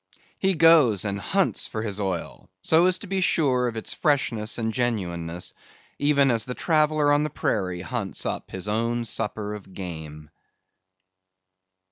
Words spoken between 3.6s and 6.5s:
of its freshness and genuineness, even as